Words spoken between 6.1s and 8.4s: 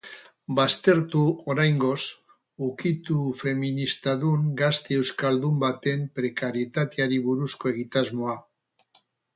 prekarietateari buruzko egitasmoa.